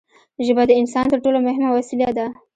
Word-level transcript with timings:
ژبه 0.45 0.63
د 0.67 0.71
انسان 0.81 1.05
تر 1.11 1.17
ټولو 1.23 1.37
مهمه 1.47 1.69
وسیله 1.77 2.09
ده. 2.17 2.25